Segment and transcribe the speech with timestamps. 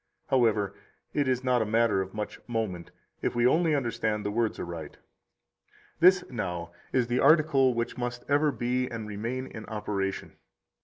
[0.29, 0.73] However,
[1.13, 2.89] it is not a matter of much moment,
[3.21, 4.97] if we only understand the words aright.
[5.99, 10.37] 61 This, now, is the article which must ever be and remain in operation.